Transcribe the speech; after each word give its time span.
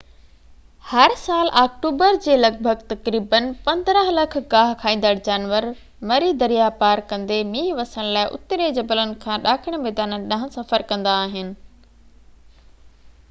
هر 0.91 1.11
سال 1.23 1.49
آڪٽوبر 1.63 2.15
جي 2.27 2.35
لڳ 2.37 2.55
ڀڳ 2.67 2.79
تقريباً 2.93 3.49
15 3.67 4.01
لک 4.19 4.37
گاهه 4.53 4.71
کائيندڙ 4.83 5.11
جانور 5.27 5.67
مري 6.13 6.31
درياء 6.45 6.69
پار 6.79 7.01
ڪندي 7.11 7.37
مينهن 7.51 7.77
وسڻ 7.81 8.09
لاءِ 8.17 8.33
اترين 8.39 8.73
جبلن 8.79 9.13
کان 9.27 9.43
ڏاکڻي 9.45 9.83
ميدانن 9.85 10.27
ڏانهن 10.33 10.55
سفر 10.57 10.87
ڪندا 10.93 11.13
آهن 11.27 11.53